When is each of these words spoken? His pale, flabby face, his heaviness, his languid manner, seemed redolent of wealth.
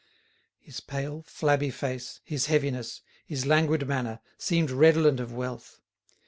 His 0.57 0.79
pale, 0.79 1.21
flabby 1.27 1.69
face, 1.69 2.21
his 2.23 2.47
heaviness, 2.47 3.01
his 3.27 3.45
languid 3.45 3.87
manner, 3.87 4.19
seemed 4.39 4.71
redolent 4.71 5.19
of 5.19 5.31
wealth. 5.31 5.79